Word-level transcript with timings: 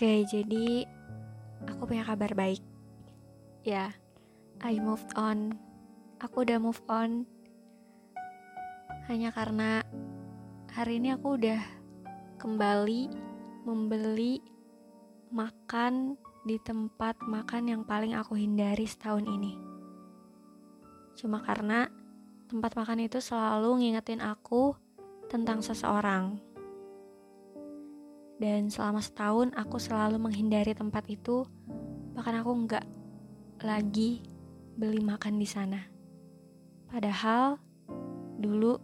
Oke, 0.00 0.24
jadi 0.24 0.88
aku 1.68 1.92
punya 1.92 2.08
kabar 2.08 2.32
baik. 2.32 2.64
Ya, 3.68 3.92
I 4.64 4.80
moved 4.80 5.12
on. 5.12 5.52
Aku 6.24 6.40
udah 6.40 6.56
move 6.56 6.80
on. 6.88 7.28
Hanya 9.12 9.28
karena 9.28 9.84
hari 10.72 11.04
ini 11.04 11.12
aku 11.12 11.36
udah 11.36 11.60
kembali 12.40 13.12
membeli 13.68 14.40
makan 15.36 16.16
di 16.48 16.56
tempat 16.64 17.20
makan 17.20 17.68
yang 17.68 17.82
paling 17.84 18.16
aku 18.16 18.40
hindari 18.40 18.88
setahun 18.88 19.28
ini. 19.28 19.52
Cuma 21.12 21.44
karena 21.44 21.92
tempat 22.48 22.72
makan 22.72 23.04
itu 23.04 23.20
selalu 23.20 23.84
ngingetin 23.84 24.24
aku 24.24 24.72
tentang 25.28 25.60
seseorang 25.60 26.40
dan 28.40 28.72
selama 28.72 29.04
setahun 29.04 29.52
aku 29.52 29.76
selalu 29.76 30.16
menghindari 30.16 30.72
tempat 30.72 31.04
itu, 31.12 31.44
bahkan 32.16 32.40
aku 32.40 32.50
nggak 32.64 32.86
lagi 33.60 34.24
beli 34.80 35.04
makan 35.04 35.36
di 35.36 35.44
sana. 35.44 35.76
Padahal 36.88 37.60
dulu 38.40 38.80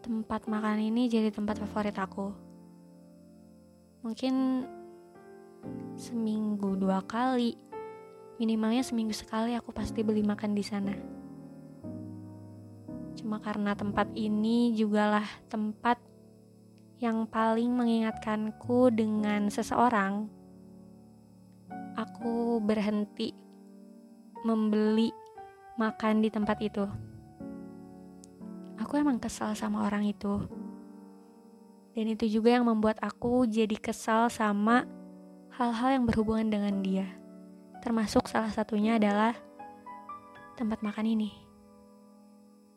tempat 0.00 0.48
makan 0.48 0.80
ini 0.80 1.12
jadi 1.12 1.28
tempat 1.28 1.60
favorit 1.60 1.92
aku. 2.00 2.32
Mungkin 4.00 4.64
seminggu 6.00 6.74
dua 6.80 7.04
kali, 7.04 7.60
minimalnya 8.40 8.80
seminggu 8.80 9.12
sekali 9.12 9.52
aku 9.52 9.68
pasti 9.70 10.00
beli 10.00 10.24
makan 10.24 10.56
di 10.56 10.64
sana. 10.64 10.96
Cuma 13.20 13.36
karena 13.38 13.76
tempat 13.76 14.08
ini 14.16 14.72
jugalah 14.72 15.28
tempat 15.52 16.00
yang 17.02 17.26
paling 17.26 17.74
mengingatkanku 17.74 18.94
dengan 18.94 19.50
seseorang, 19.50 20.30
aku 21.98 22.62
berhenti 22.62 23.34
membeli 24.46 25.10
makan 25.82 26.22
di 26.22 26.30
tempat 26.30 26.62
itu. 26.62 26.86
Aku 28.78 28.94
emang 29.02 29.18
kesal 29.18 29.58
sama 29.58 29.82
orang 29.82 30.06
itu. 30.06 30.46
Dan 31.90 32.06
itu 32.06 32.38
juga 32.38 32.54
yang 32.54 32.70
membuat 32.70 33.02
aku 33.02 33.50
jadi 33.50 33.74
kesal 33.82 34.30
sama 34.30 34.86
hal-hal 35.58 35.98
yang 35.98 36.06
berhubungan 36.06 36.54
dengan 36.54 36.86
dia. 36.86 37.10
Termasuk 37.82 38.30
salah 38.30 38.54
satunya 38.54 39.02
adalah 39.02 39.34
tempat 40.54 40.78
makan 40.86 41.18
ini. 41.18 41.34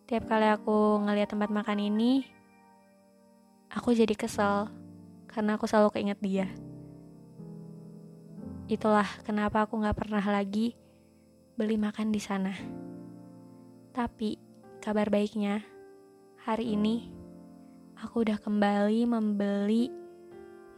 Tiap 0.09 0.25
kali 0.25 0.49
aku 0.49 1.05
ngeliat 1.05 1.29
tempat 1.29 1.53
makan 1.53 1.77
ini, 1.77 2.25
aku 3.75 3.91
jadi 3.91 4.15
kesel 4.15 4.71
karena 5.27 5.59
aku 5.59 5.67
selalu 5.67 5.99
keinget 5.99 6.19
dia. 6.23 6.47
Itulah 8.71 9.05
kenapa 9.27 9.67
aku 9.67 9.83
gak 9.83 9.99
pernah 9.99 10.23
lagi 10.23 10.79
beli 11.59 11.75
makan 11.75 12.09
di 12.09 12.23
sana. 12.23 12.55
Tapi 13.91 14.39
kabar 14.79 15.11
baiknya, 15.11 15.59
hari 16.47 16.71
ini 16.73 17.11
aku 17.99 18.23
udah 18.23 18.39
kembali 18.39 19.05
membeli 19.11 19.91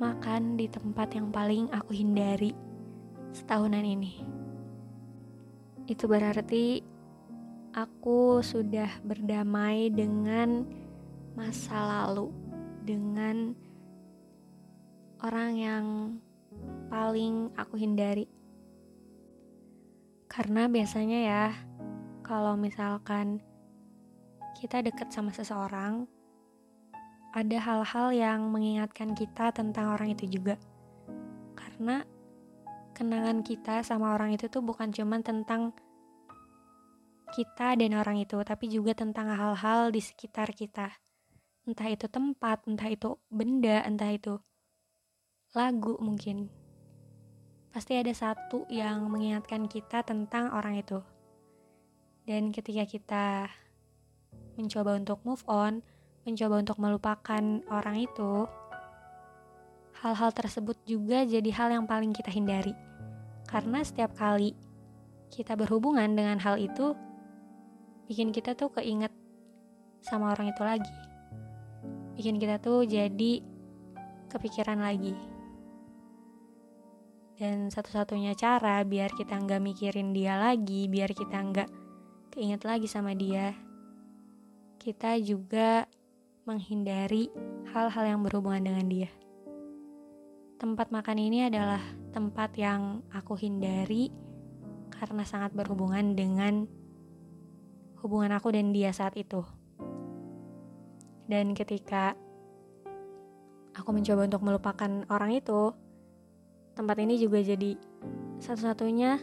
makan 0.02 0.57
di 0.57 0.66
tempat 0.66 1.13
yang 1.13 1.30
paling 1.30 1.69
aku 1.69 1.94
hindari 1.94 2.52
setahunan 3.30 3.86
ini. 3.86 4.25
Itu 5.86 6.09
berarti 6.09 6.81
aku 7.78 8.41
sudah 8.41 8.90
berdamai 9.06 9.94
dengan 9.94 10.66
masa 11.38 11.78
lalu 12.06 12.47
dengan 12.88 13.52
orang 15.20 15.52
yang 15.59 15.86
paling 16.88 17.52
aku 17.59 17.75
hindari. 17.75 18.31
Karena 20.31 20.72
biasanya 20.72 21.20
ya, 21.20 21.46
kalau 22.24 22.56
misalkan 22.56 23.44
kita 24.56 24.80
deket 24.80 25.12
sama 25.12 25.36
seseorang, 25.36 26.08
ada 27.36 27.58
hal-hal 27.59 28.16
yang 28.16 28.48
mengingatkan 28.48 29.12
kita 29.12 29.52
tentang 29.52 29.92
orang 29.92 30.16
itu 30.16 30.40
juga. 30.40 30.56
Karena 31.59 32.08
kenangan 32.96 33.44
kita 33.44 33.84
sama 33.84 34.16
orang 34.16 34.31
itu 34.31 34.48
tuh 34.48 34.64
bukan 34.64 34.96
cuma 34.96 35.19
tentang 35.19 35.75
kita 37.36 37.75
dan 37.75 38.00
orang 38.00 38.24
itu, 38.24 38.40
tapi 38.48 38.72
juga 38.72 38.96
tentang 38.96 39.28
hal-hal 39.36 39.92
di 39.92 40.00
sekitar 40.00 40.56
kita 40.56 40.96
entah 41.67 41.91
itu 41.91 42.07
tempat, 42.07 42.63
entah 42.63 42.88
itu 42.88 43.19
benda, 43.28 43.83
entah 43.83 44.07
itu 44.07 44.39
lagu 45.51 46.00
mungkin. 46.00 46.47
Pasti 47.75 48.00
ada 48.00 48.16
satu 48.16 48.63
yang 48.72 49.11
mengingatkan 49.11 49.67
kita 49.67 50.01
tentang 50.07 50.56
orang 50.56 50.79
itu. 50.79 51.03
Dan 52.23 52.56
ketika 52.56 52.88
kita 52.88 53.25
mencoba 54.56 54.95
untuk 54.95 55.19
move 55.27 55.44
on, 55.51 55.83
mencoba 56.23 56.63
untuk 56.63 56.79
melupakan 56.79 57.44
orang 57.67 58.07
itu, 58.07 58.47
hal-hal 60.00 60.31
tersebut 60.31 60.79
juga 60.88 61.27
jadi 61.27 61.51
hal 61.51 61.69
yang 61.75 61.85
paling 61.85 62.16
kita 62.16 62.31
hindari. 62.31 62.72
Karena 63.44 63.83
setiap 63.83 64.16
kali 64.16 64.56
kita 65.31 65.59
berhubungan 65.59 66.07
dengan 66.16 66.39
hal 66.39 66.56
itu, 66.59 66.95
bikin 68.07 68.31
kita 68.31 68.56
tuh 68.56 68.72
keinget 68.72 69.11
sama 70.00 70.31
orang 70.31 70.56
itu 70.56 70.63
lagi 70.63 71.16
bikin 72.17 72.41
kita 72.41 72.57
tuh 72.57 72.81
jadi 72.83 73.45
kepikiran 74.33 74.81
lagi. 74.81 75.13
Dan 77.38 77.69
satu-satunya 77.69 78.33
cara 78.33 78.81
biar 78.81 79.13
kita 79.13 79.38
nggak 79.38 79.61
mikirin 79.61 80.09
dia 80.09 80.41
lagi, 80.41 80.89
biar 80.89 81.13
kita 81.13 81.38
nggak 81.38 81.69
keinget 82.33 82.66
lagi 82.66 82.89
sama 82.89 83.13
dia, 83.13 83.53
kita 84.81 85.22
juga 85.22 85.85
menghindari 86.50 87.29
hal-hal 87.69 88.17
yang 88.17 88.25
berhubungan 88.25 88.66
dengan 88.66 88.85
dia. 88.89 89.09
Tempat 90.57 90.89
makan 90.89 91.17
ini 91.22 91.45
adalah 91.45 91.83
tempat 92.09 92.57
yang 92.57 93.06
aku 93.13 93.38
hindari 93.38 94.09
karena 94.89 95.22
sangat 95.22 95.53
berhubungan 95.53 96.17
dengan 96.17 96.66
hubungan 98.01 98.33
aku 98.33 98.50
dan 98.50 98.73
dia 98.73 98.89
saat 98.89 99.13
itu. 99.13 99.45
Dan 101.27 101.51
ketika 101.51 102.15
aku 103.75 103.89
mencoba 103.91 104.25
untuk 104.25 104.41
melupakan 104.47 104.91
orang 105.12 105.35
itu, 105.35 105.75
tempat 106.74 106.97
ini 107.03 107.19
juga 107.19 107.44
jadi 107.44 107.75
satu-satunya 108.39 109.19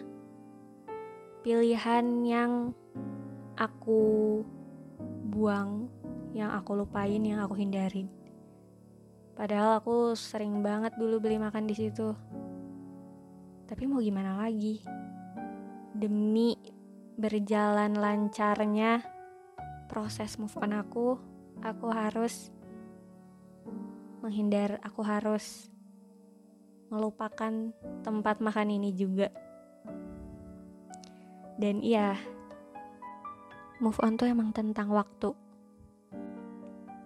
pilihan 1.40 2.04
yang 2.24 2.76
aku 3.56 4.40
buang, 5.32 5.88
yang 6.36 6.52
aku 6.52 6.76
lupain, 6.84 7.24
yang 7.24 7.40
aku 7.40 7.56
hindarin. 7.56 8.06
Padahal 9.34 9.82
aku 9.82 10.14
sering 10.14 10.62
banget 10.62 10.94
dulu 10.94 11.18
beli 11.18 11.40
makan 11.42 11.66
di 11.66 11.74
situ. 11.74 12.14
Tapi 13.66 13.82
mau 13.88 13.98
gimana 13.98 14.38
lagi? 14.38 14.78
Demi 15.90 16.54
berjalan 17.18 17.98
lancarnya 17.98 19.02
proses 19.90 20.38
move 20.38 20.54
on 20.58 20.74
aku, 20.74 21.18
aku 21.60 21.86
harus 21.92 22.50
menghindar, 24.24 24.80
aku 24.80 25.04
harus 25.04 25.68
melupakan 26.88 27.74
tempat 28.00 28.40
makan 28.40 28.72
ini 28.72 28.90
juga. 28.96 29.28
Dan 31.60 31.84
iya, 31.84 32.18
move 33.78 34.00
on 34.02 34.16
tuh 34.16 34.32
emang 34.32 34.50
tentang 34.50 34.90
waktu. 34.90 35.36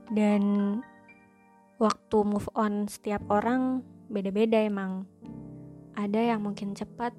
Dan 0.08 0.78
waktu 1.76 2.18
move 2.24 2.48
on 2.56 2.88
setiap 2.88 3.26
orang 3.28 3.84
beda-beda 4.08 4.62
emang. 4.62 5.04
Ada 5.98 6.32
yang 6.34 6.46
mungkin 6.46 6.78
cepat, 6.78 7.12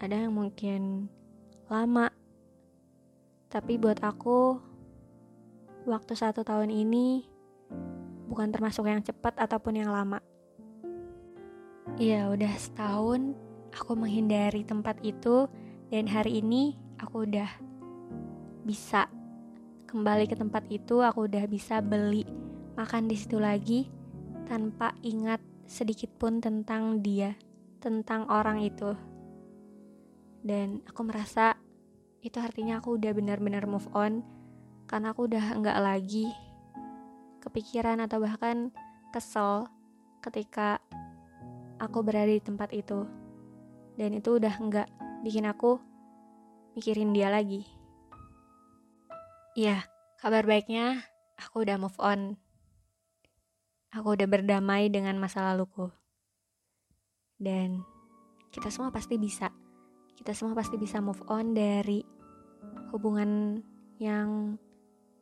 ada 0.00 0.16
yang 0.26 0.32
mungkin 0.32 1.12
lama. 1.68 2.08
Tapi 3.52 3.78
buat 3.78 4.00
aku, 4.02 4.58
waktu 5.86 6.18
satu 6.18 6.42
tahun 6.42 6.74
ini 6.74 7.22
bukan 8.26 8.50
termasuk 8.50 8.90
yang 8.90 9.00
cepat 9.06 9.38
ataupun 9.38 9.78
yang 9.78 9.94
lama. 9.94 10.18
Ya 11.96 12.26
udah 12.26 12.50
setahun 12.58 13.38
aku 13.70 13.94
menghindari 13.94 14.66
tempat 14.66 14.98
itu 15.06 15.46
dan 15.88 16.10
hari 16.10 16.42
ini 16.42 16.74
aku 16.98 17.22
udah 17.30 17.46
bisa 18.66 19.06
kembali 19.86 20.26
ke 20.26 20.34
tempat 20.34 20.66
itu, 20.66 20.98
aku 20.98 21.30
udah 21.30 21.46
bisa 21.46 21.78
beli 21.78 22.26
makan 22.74 23.06
di 23.06 23.14
situ 23.14 23.38
lagi 23.38 23.86
tanpa 24.50 24.90
ingat 25.06 25.38
sedikit 25.70 26.10
pun 26.18 26.42
tentang 26.42 26.98
dia, 26.98 27.38
tentang 27.78 28.26
orang 28.26 28.66
itu. 28.66 28.98
Dan 30.42 30.82
aku 30.82 31.06
merasa 31.06 31.54
itu 32.26 32.42
artinya 32.42 32.82
aku 32.82 32.98
udah 32.98 33.14
benar-benar 33.14 33.70
move 33.70 33.86
on 33.94 34.26
karena 34.86 35.12
aku 35.12 35.26
udah 35.26 35.58
nggak 35.58 35.78
lagi 35.82 36.30
kepikiran 37.42 38.02
atau 38.02 38.18
bahkan 38.22 38.74
kesel 39.14 39.70
ketika 40.22 40.82
aku 41.78 42.02
berada 42.02 42.30
di 42.30 42.42
tempat 42.42 42.74
itu. 42.74 43.06
Dan 43.96 44.16
itu 44.16 44.36
udah 44.38 44.54
nggak 44.54 44.88
bikin 45.22 45.46
aku 45.46 45.78
mikirin 46.74 47.14
dia 47.14 47.30
lagi. 47.30 47.66
Iya, 49.56 49.84
kabar 50.20 50.44
baiknya 50.44 51.02
aku 51.38 51.64
udah 51.64 51.80
move 51.80 51.96
on 51.96 52.36
Aku 53.96 54.12
udah 54.12 54.28
berdamai 54.28 54.92
dengan 54.92 55.16
masa 55.16 55.40
laluku. 55.40 55.88
Dan 57.40 57.80
kita 58.52 58.68
semua 58.68 58.92
pasti 58.92 59.16
bisa. 59.16 59.48
Kita 60.12 60.36
semua 60.36 60.52
pasti 60.52 60.76
bisa 60.76 61.00
move 61.00 61.24
on 61.32 61.56
dari 61.56 62.04
hubungan 62.92 63.56
yang 63.96 64.60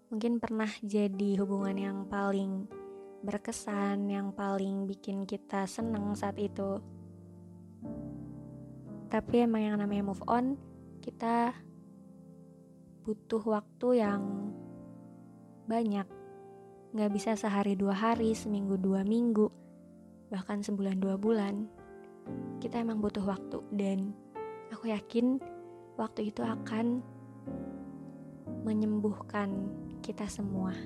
mungkin 0.08 0.42
pernah 0.42 0.68
jadi 0.82 1.40
hubungan 1.40 1.76
yang 1.76 1.98
paling 2.08 2.68
berkesan, 3.24 4.08
yang 4.08 4.32
paling 4.36 4.84
bikin 4.84 5.24
kita 5.24 5.64
seneng 5.64 6.12
saat 6.18 6.36
itu. 6.36 6.80
Tapi 9.08 9.34
emang 9.46 9.62
yang 9.62 9.76
namanya 9.78 10.10
move 10.12 10.24
on, 10.26 10.58
kita 11.00 11.54
butuh 13.04 13.40
waktu 13.44 14.04
yang 14.04 14.52
banyak 15.64 16.04
Nggak 16.94 17.10
bisa 17.10 17.34
sehari 17.34 17.74
dua 17.74 17.90
hari, 17.90 18.38
seminggu 18.38 18.78
dua 18.78 19.02
minggu, 19.02 19.50
bahkan 20.30 20.62
sebulan 20.62 21.02
dua 21.02 21.18
bulan. 21.18 21.66
Kita 22.62 22.78
emang 22.78 23.02
butuh 23.02 23.26
waktu 23.26 23.58
dan 23.74 24.14
aku 24.70 24.94
yakin 24.94 25.42
waktu 25.98 26.30
itu 26.30 26.46
akan 26.46 27.02
menyembuhkan 28.62 29.74
kita 30.04 30.28
semua 30.28 30.76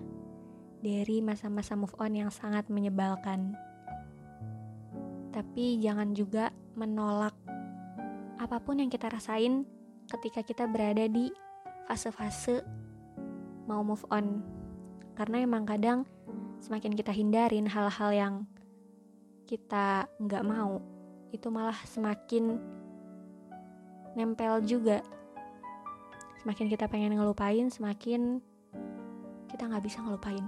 dari 0.79 1.19
masa-masa 1.19 1.75
move 1.75 1.95
on 1.99 2.15
yang 2.15 2.31
sangat 2.31 2.71
menyebalkan. 2.71 3.59
Tapi 5.35 5.83
jangan 5.83 6.15
juga 6.15 6.55
menolak 6.79 7.35
apa 8.39 8.63
pun 8.63 8.79
yang 8.79 8.87
kita 8.87 9.11
rasain 9.11 9.67
ketika 10.07 10.47
kita 10.47 10.65
berada 10.71 11.11
di 11.11 11.35
fase-fase 11.91 12.63
mau 13.67 13.83
move 13.83 14.07
on 14.15 14.39
karena 15.19 15.43
emang 15.43 15.67
kadang 15.67 16.07
semakin 16.63 16.95
kita 16.95 17.11
hindarin 17.11 17.67
hal-hal 17.67 18.11
yang 18.15 18.35
kita 19.51 20.07
nggak 20.23 20.47
mau 20.47 20.79
itu 21.35 21.51
malah 21.51 21.77
semakin 21.85 22.57
nempel 24.15 24.63
juga 24.63 25.03
semakin 26.41 26.71
kita 26.71 26.87
pengen 26.87 27.19
ngelupain 27.19 27.69
semakin 27.69 28.39
kita 29.59 29.67
nggak 29.67 29.83
bisa 29.83 29.99
ngelupain 30.07 30.47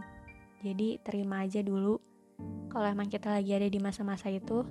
jadi 0.62 1.02
terima 1.02 1.42
aja 1.42 1.66
dulu 1.66 1.98
kalau 2.70 2.86
emang 2.86 3.10
kita 3.10 3.26
lagi 3.34 3.50
ada 3.58 3.66
di 3.66 3.82
masa-masa 3.82 4.30
itu 4.30 4.62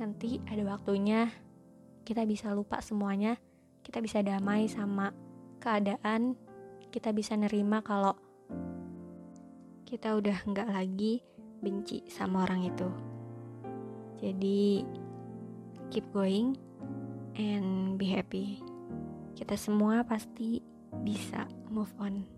nanti 0.00 0.40
ada 0.48 0.64
waktunya 0.64 1.28
kita 2.08 2.24
bisa 2.24 2.48
lupa 2.56 2.80
semuanya 2.80 3.36
kita 3.84 4.00
bisa 4.00 4.24
damai 4.24 4.72
sama 4.72 5.12
keadaan 5.60 6.32
kita 6.88 7.12
bisa 7.12 7.36
nerima 7.36 7.84
kalau 7.84 8.16
kita 9.88 10.16
udah 10.16 10.44
nggak 10.44 10.68
lagi 10.68 11.24
benci 11.64 12.04
sama 12.12 12.44
orang 12.44 12.68
itu. 12.68 12.88
Jadi 14.20 14.84
keep 15.88 16.04
going 16.12 16.60
and 17.40 17.96
be 17.96 18.12
happy. 18.12 18.60
Kita 19.32 19.56
semua 19.56 20.04
pasti 20.04 20.60
bisa 21.00 21.48
move 21.72 21.92
on. 21.96 22.37